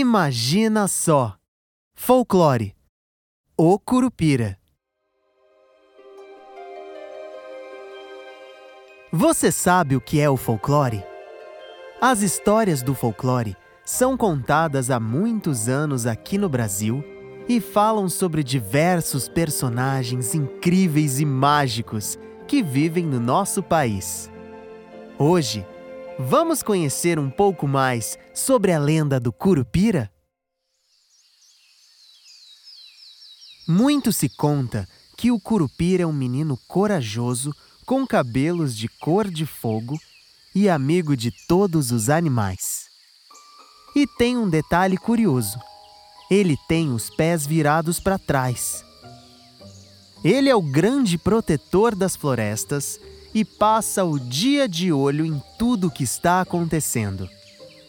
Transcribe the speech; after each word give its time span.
Imagina 0.00 0.88
só! 0.88 1.36
Folclore. 1.94 2.74
O 3.54 3.78
Curupira. 3.78 4.58
Você 9.12 9.52
sabe 9.52 9.96
o 9.96 10.00
que 10.00 10.18
é 10.18 10.30
o 10.30 10.38
folclore? 10.38 11.04
As 12.00 12.22
histórias 12.22 12.80
do 12.80 12.94
folclore 12.94 13.54
são 13.84 14.16
contadas 14.16 14.90
há 14.90 14.98
muitos 14.98 15.68
anos 15.68 16.06
aqui 16.06 16.38
no 16.38 16.48
Brasil 16.48 17.04
e 17.46 17.60
falam 17.60 18.08
sobre 18.08 18.42
diversos 18.42 19.28
personagens 19.28 20.34
incríveis 20.34 21.20
e 21.20 21.26
mágicos 21.26 22.18
que 22.48 22.62
vivem 22.62 23.04
no 23.04 23.20
nosso 23.20 23.62
país. 23.62 24.30
Hoje, 25.18 25.66
vamos 26.20 26.62
conhecer 26.62 27.18
um 27.18 27.30
pouco 27.30 27.66
mais 27.66 28.18
sobre 28.34 28.72
a 28.72 28.78
lenda 28.78 29.18
do 29.18 29.32
Curupira? 29.32 30.10
Muito 33.66 34.12
se 34.12 34.28
conta 34.28 34.86
que 35.16 35.30
o 35.30 35.40
Curupira 35.40 36.02
é 36.02 36.06
um 36.06 36.12
menino 36.12 36.58
corajoso 36.68 37.54
com 37.86 38.06
cabelos 38.06 38.76
de 38.76 38.88
cor 38.88 39.30
de 39.30 39.46
fogo 39.46 39.98
e 40.54 40.68
amigo 40.68 41.16
de 41.16 41.30
todos 41.46 41.90
os 41.90 42.10
animais. 42.10 42.88
E 43.96 44.06
tem 44.06 44.36
um 44.36 44.48
detalhe 44.48 44.96
curioso: 44.96 45.58
ele 46.30 46.56
tem 46.68 46.92
os 46.92 47.08
pés 47.08 47.46
virados 47.46 47.98
para 47.98 48.18
trás. 48.18 48.84
Ele 50.22 50.50
é 50.50 50.54
o 50.54 50.60
grande 50.60 51.16
protetor 51.16 51.94
das 51.94 52.14
florestas 52.14 53.00
e 53.34 53.44
passa 53.44 54.04
o 54.04 54.18
dia 54.18 54.68
de 54.68 54.92
olho 54.92 55.24
em 55.24 55.40
tudo 55.58 55.86
o 55.86 55.90
que 55.90 56.02
está 56.02 56.40
acontecendo, 56.40 57.28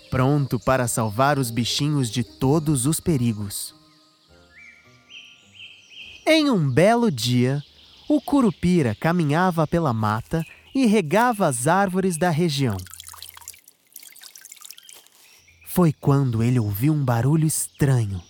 pronto 0.10 0.60
para 0.60 0.88
salvar 0.88 1.40
os 1.40 1.50
bichinhos 1.50 2.10
de 2.10 2.24
todos 2.24 2.86
os 2.86 3.00
perigos. 3.00 3.74
Em 6.26 6.50
um 6.50 6.70
belo 6.70 7.12
dia, 7.12 7.64
o 8.08 8.22
curupira 8.22 8.96
caminhava 8.96 9.66
pela 9.66 9.94
mata 9.94 10.46
e 10.74 10.86
regava 10.86 11.48
as 11.48 11.68
árvores 11.68 12.18
da 12.18 12.30
região. 12.30 12.78
Foi 15.66 15.92
quando 15.94 16.44
ele 16.44 16.60
ouviu 16.60 16.94
um 16.94 17.04
barulho 17.04 17.48
estranho. 17.48 18.22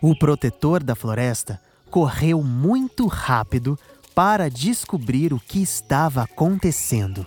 O 0.00 0.16
protetor 0.16 0.82
da 0.82 0.94
floresta 0.94 1.60
correu 1.90 2.42
muito 2.42 3.06
rápido 3.06 3.78
para 4.14 4.48
descobrir 4.48 5.32
o 5.32 5.40
que 5.40 5.60
estava 5.60 6.22
acontecendo. 6.22 7.26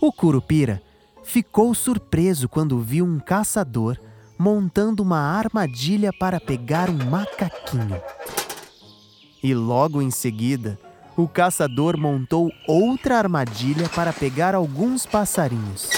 O 0.00 0.12
curupira 0.12 0.82
ficou 1.22 1.74
surpreso 1.74 2.48
quando 2.48 2.80
viu 2.80 3.04
um 3.04 3.20
caçador 3.20 3.98
montando 4.38 5.02
uma 5.02 5.18
armadilha 5.18 6.12
para 6.12 6.40
pegar 6.40 6.88
um 6.88 7.04
macaquinho. 7.10 8.00
E 9.42 9.54
logo 9.54 10.00
em 10.00 10.10
seguida, 10.10 10.78
o 11.16 11.28
caçador 11.28 11.98
montou 11.98 12.50
outra 12.66 13.18
armadilha 13.18 13.88
para 13.88 14.12
pegar 14.12 14.54
alguns 14.54 15.04
passarinhos. 15.04 15.90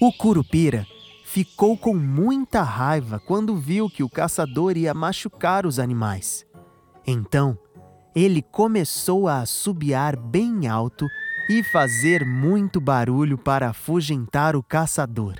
O 0.00 0.12
curupira 0.12 0.86
ficou 1.24 1.76
com 1.76 1.94
muita 1.94 2.62
raiva 2.62 3.20
quando 3.20 3.56
viu 3.56 3.88
que 3.88 4.02
o 4.02 4.08
caçador 4.08 4.76
ia 4.76 4.94
machucar 4.94 5.66
os 5.66 5.78
animais. 5.78 6.49
Então, 7.10 7.58
ele 8.14 8.40
começou 8.40 9.26
a 9.26 9.40
assobiar 9.40 10.16
bem 10.16 10.68
alto 10.68 11.08
e 11.48 11.60
fazer 11.64 12.24
muito 12.24 12.80
barulho 12.80 13.36
para 13.36 13.70
afugentar 13.70 14.54
o 14.54 14.62
caçador. 14.62 15.34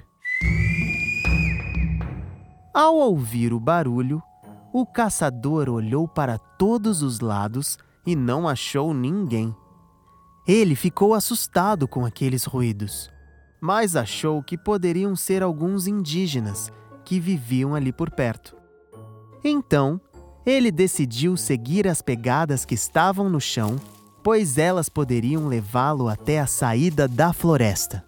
Ao 2.74 2.96
ouvir 2.96 3.52
o 3.52 3.60
barulho, 3.60 4.20
o 4.72 4.84
caçador 4.84 5.68
olhou 5.68 6.08
para 6.08 6.38
todos 6.38 7.02
os 7.02 7.20
lados 7.20 7.78
e 8.04 8.16
não 8.16 8.48
achou 8.48 8.92
ninguém. 8.92 9.54
Ele 10.48 10.74
ficou 10.74 11.14
assustado 11.14 11.86
com 11.86 12.04
aqueles 12.04 12.44
ruídos, 12.44 13.08
mas 13.60 13.94
achou 13.94 14.42
que 14.42 14.58
poderiam 14.58 15.14
ser 15.14 15.40
alguns 15.40 15.86
indígenas 15.86 16.72
que 17.04 17.20
viviam 17.20 17.76
ali 17.76 17.92
por 17.92 18.10
perto. 18.10 18.56
Então, 19.44 20.00
ele 20.44 20.70
decidiu 20.70 21.36
seguir 21.36 21.86
as 21.86 22.00
pegadas 22.00 22.64
que 22.64 22.74
estavam 22.74 23.28
no 23.28 23.40
chão, 23.40 23.76
pois 24.22 24.58
elas 24.58 24.88
poderiam 24.88 25.46
levá-lo 25.46 26.08
até 26.08 26.40
a 26.40 26.46
saída 26.46 27.06
da 27.06 27.32
floresta. 27.32 28.04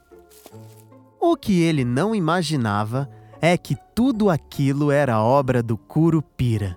O 1.21 1.37
que 1.37 1.63
ele 1.63 1.85
não 1.85 2.15
imaginava 2.15 3.09
é 3.41 3.57
que 3.57 3.77
tudo 3.95 4.31
aquilo 4.31 4.91
era 4.91 5.21
obra 5.21 5.63
do 5.63 5.77
Curupira. 5.77 6.77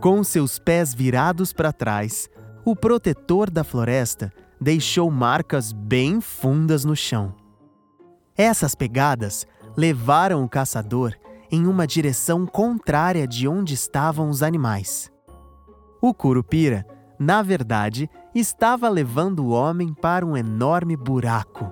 Com 0.00 0.24
seus 0.24 0.58
pés 0.58 0.94
virados 0.94 1.52
para 1.52 1.72
trás, 1.72 2.28
o 2.64 2.74
protetor 2.74 3.50
da 3.50 3.62
floresta 3.62 4.32
deixou 4.60 5.10
marcas 5.10 5.72
bem 5.72 6.20
fundas 6.20 6.84
no 6.84 6.94
chão. 6.94 7.34
Essas 8.36 8.74
pegadas 8.74 9.46
levaram 9.76 10.44
o 10.44 10.48
caçador 10.48 11.14
em 11.50 11.66
uma 11.66 11.86
direção 11.86 12.46
contrária 12.46 13.26
de 13.26 13.48
onde 13.48 13.74
estavam 13.74 14.30
os 14.30 14.42
animais. 14.42 15.10
O 16.00 16.14
Curupira, 16.14 16.86
na 17.18 17.42
verdade, 17.42 18.08
estava 18.34 18.88
levando 18.88 19.40
o 19.40 19.50
homem 19.50 19.92
para 19.92 20.24
um 20.24 20.36
enorme 20.36 20.96
buraco. 20.96 21.70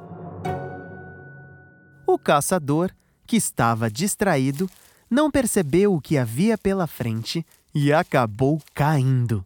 O 2.06 2.18
caçador 2.18 2.92
que 3.28 3.36
estava 3.36 3.90
distraído, 3.90 4.68
não 5.08 5.30
percebeu 5.30 5.94
o 5.94 6.00
que 6.00 6.16
havia 6.16 6.56
pela 6.56 6.86
frente 6.86 7.46
e 7.74 7.92
acabou 7.92 8.58
caindo. 8.74 9.44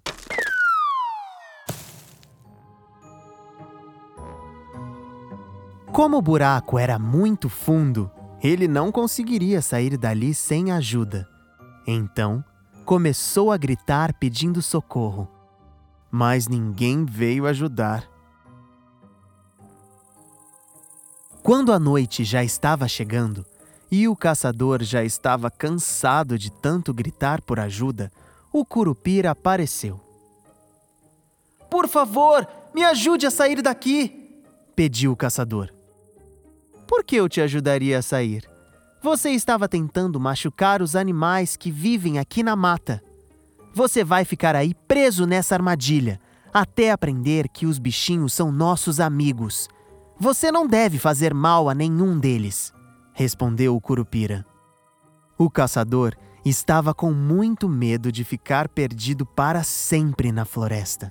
Como 5.92 6.16
o 6.16 6.22
buraco 6.22 6.78
era 6.78 6.98
muito 6.98 7.48
fundo, 7.48 8.10
ele 8.42 8.66
não 8.66 8.90
conseguiria 8.90 9.62
sair 9.62 9.96
dali 9.96 10.34
sem 10.34 10.72
ajuda. 10.72 11.28
Então, 11.86 12.44
começou 12.84 13.52
a 13.52 13.56
gritar 13.56 14.12
pedindo 14.14 14.60
socorro. 14.60 15.28
Mas 16.10 16.48
ninguém 16.48 17.04
veio 17.04 17.46
ajudar. 17.46 18.10
Quando 21.42 21.72
a 21.72 21.78
noite 21.78 22.24
já 22.24 22.42
estava 22.44 22.86
chegando, 22.88 23.46
e 23.90 24.08
o 24.08 24.16
caçador 24.16 24.82
já 24.82 25.04
estava 25.04 25.50
cansado 25.50 26.38
de 26.38 26.50
tanto 26.50 26.94
gritar 26.94 27.42
por 27.42 27.60
ajuda, 27.60 28.10
o 28.52 28.64
curupira 28.64 29.30
apareceu. 29.30 30.00
Por 31.70 31.88
favor, 31.88 32.46
me 32.74 32.82
ajude 32.84 33.26
a 33.26 33.30
sair 33.30 33.62
daqui! 33.62 34.18
pediu 34.74 35.12
o 35.12 35.16
caçador. 35.16 35.81
Por 36.92 37.02
que 37.02 37.16
eu 37.16 37.26
te 37.26 37.40
ajudaria 37.40 37.98
a 37.98 38.02
sair? 38.02 38.46
Você 39.02 39.30
estava 39.30 39.66
tentando 39.66 40.20
machucar 40.20 40.82
os 40.82 40.94
animais 40.94 41.56
que 41.56 41.70
vivem 41.70 42.18
aqui 42.18 42.42
na 42.42 42.54
mata. 42.54 43.02
Você 43.72 44.04
vai 44.04 44.26
ficar 44.26 44.54
aí 44.54 44.74
preso 44.74 45.24
nessa 45.24 45.54
armadilha 45.54 46.20
até 46.52 46.90
aprender 46.90 47.48
que 47.48 47.64
os 47.64 47.78
bichinhos 47.78 48.34
são 48.34 48.52
nossos 48.52 49.00
amigos. 49.00 49.70
Você 50.20 50.52
não 50.52 50.66
deve 50.66 50.98
fazer 50.98 51.32
mal 51.32 51.70
a 51.70 51.74
nenhum 51.74 52.18
deles 52.18 52.74
respondeu 53.14 53.74
o 53.74 53.80
curupira. 53.80 54.44
O 55.38 55.50
caçador 55.50 56.14
estava 56.44 56.92
com 56.92 57.10
muito 57.10 57.70
medo 57.70 58.12
de 58.12 58.22
ficar 58.22 58.68
perdido 58.68 59.24
para 59.24 59.62
sempre 59.62 60.30
na 60.30 60.44
floresta. 60.44 61.10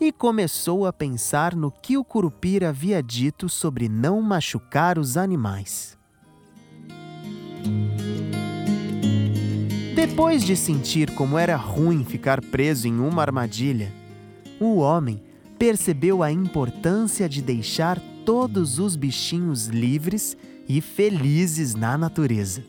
E 0.00 0.10
começou 0.10 0.86
a 0.86 0.92
pensar 0.94 1.54
no 1.54 1.70
que 1.70 1.98
o 1.98 2.02
curupira 2.02 2.70
havia 2.70 3.02
dito 3.02 3.50
sobre 3.50 3.86
não 3.86 4.22
machucar 4.22 4.98
os 4.98 5.18
animais. 5.18 5.98
Depois 9.94 10.42
de 10.42 10.56
sentir 10.56 11.14
como 11.14 11.36
era 11.36 11.54
ruim 11.54 12.02
ficar 12.02 12.40
preso 12.40 12.88
em 12.88 12.98
uma 12.98 13.20
armadilha, 13.20 13.92
o 14.58 14.78
homem 14.78 15.22
percebeu 15.58 16.22
a 16.22 16.32
importância 16.32 17.28
de 17.28 17.42
deixar 17.42 18.00
todos 18.24 18.78
os 18.78 18.96
bichinhos 18.96 19.66
livres 19.66 20.34
e 20.66 20.80
felizes 20.80 21.74
na 21.74 21.98
natureza. 21.98 22.64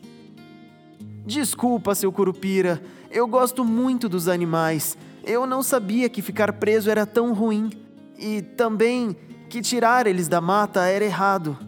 Desculpa, 1.24 1.94
seu 1.94 2.12
curupira, 2.12 2.82
eu 3.10 3.26
gosto 3.26 3.64
muito 3.64 4.06
dos 4.06 4.28
animais. 4.28 4.98
Eu 5.24 5.46
não 5.46 5.62
sabia 5.62 6.08
que 6.08 6.22
ficar 6.22 6.52
preso 6.54 6.90
era 6.90 7.06
tão 7.06 7.32
ruim. 7.32 7.70
E 8.18 8.42
também 8.42 9.16
que 9.48 9.60
tirar 9.60 10.06
eles 10.06 10.28
da 10.28 10.40
mata 10.40 10.86
era 10.86 11.04
errado. 11.04 11.58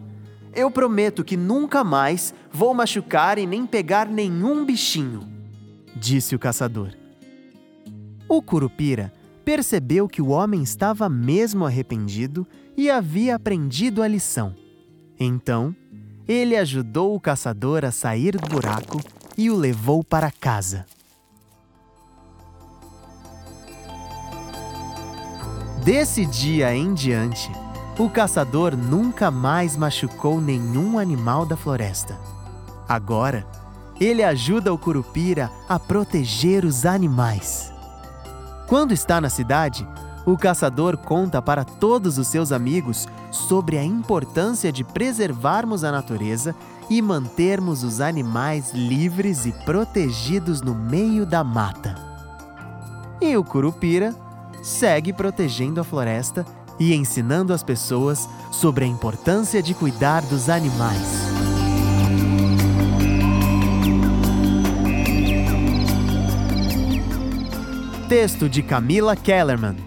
Eu 0.53 0.71
prometo 0.71 1.23
que 1.23 1.35
nunca 1.35 1.83
mais 1.83 2.33
vou 2.51 2.73
machucar 2.73 3.37
e 3.37 3.45
nem 3.45 3.65
pegar 3.65 4.07
nenhum 4.07 4.65
bichinho, 4.65 5.29
disse 5.95 6.33
o 6.33 6.39
caçador. 6.39 6.95
O 8.27 8.41
curupira 8.41 9.13
percebeu 9.43 10.07
que 10.07 10.21
o 10.21 10.29
homem 10.29 10.63
estava 10.63 11.09
mesmo 11.09 11.65
arrependido 11.65 12.47
e 12.75 12.89
havia 12.89 13.35
aprendido 13.35 14.01
a 14.01 14.07
lição. 14.07 14.55
Então, 15.19 15.75
ele 16.27 16.55
ajudou 16.55 17.15
o 17.15 17.19
caçador 17.19 17.85
a 17.85 17.91
sair 17.91 18.37
do 18.37 18.47
buraco 18.47 18.99
e 19.37 19.51
o 19.51 19.55
levou 19.55 20.03
para 20.03 20.31
casa. 20.31 20.85
Desse 25.85 26.25
dia 26.25 26.75
em 26.75 26.95
diante, 26.95 27.51
o 27.99 28.09
caçador 28.09 28.75
nunca 28.75 29.29
mais 29.29 29.77
machucou 29.77 30.41
nenhum 30.41 30.97
animal 30.97 31.45
da 31.45 31.55
floresta. 31.55 32.17
Agora, 32.89 33.45
ele 34.01 34.23
ajuda 34.23 34.73
o 34.73 34.79
curupira 34.79 35.51
a 35.69 35.77
proteger 35.77 36.65
os 36.65 36.87
animais. 36.87 37.71
Quando 38.67 38.95
está 38.95 39.21
na 39.21 39.29
cidade, 39.29 39.87
o 40.25 40.35
caçador 40.35 40.97
conta 40.97 41.39
para 41.39 41.63
todos 41.63 42.17
os 42.17 42.29
seus 42.29 42.51
amigos 42.51 43.07
sobre 43.29 43.77
a 43.77 43.83
importância 43.83 44.71
de 44.71 44.83
preservarmos 44.83 45.83
a 45.83 45.91
natureza 45.91 46.55
e 46.89 46.99
mantermos 46.99 47.83
os 47.83 48.01
animais 48.01 48.71
livres 48.73 49.45
e 49.45 49.51
protegidos 49.51 50.63
no 50.63 50.73
meio 50.73 51.27
da 51.27 51.43
mata. 51.43 51.93
E 53.21 53.37
o 53.37 53.43
Curupira 53.43 54.24
segue 54.65 55.13
protegendo 55.13 55.79
a 55.79 55.83
floresta 55.83 56.43
e 56.79 56.95
ensinando 56.95 57.53
as 57.53 57.61
pessoas 57.61 58.27
sobre 58.51 58.83
a 58.83 58.87
importância 58.87 59.61
de 59.61 59.75
cuidar 59.75 60.23
dos 60.23 60.49
animais. 60.49 61.07
Texto 68.09 68.49
de 68.49 68.63
Camila 68.63 69.15
Kellerman. 69.15 69.77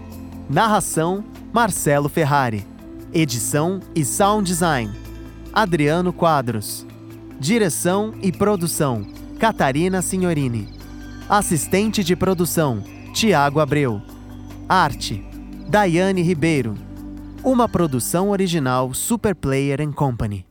Narração: 0.49 1.25
Marcelo 1.53 2.09
Ferrari. 2.09 2.65
Edição 3.13 3.81
e 3.97 4.05
sound 4.05 4.49
design: 4.49 4.93
Adriano 5.53 6.13
Quadros. 6.13 6.87
Direção 7.41 8.15
e 8.23 8.31
produção: 8.31 9.05
Catarina 9.41 10.03
Signorini. 10.03 10.69
Assistente 11.29 12.05
de 12.05 12.15
produção: 12.15 12.85
Tiago 13.13 13.59
Abreu. 13.59 14.01
Arte: 14.69 15.25
Daiane 15.67 16.21
Ribeiro. 16.21 16.75
Uma 17.43 17.67
produção 17.67 18.29
original 18.29 18.93
Super 18.93 19.35
Player 19.35 19.81
Company. 19.95 20.48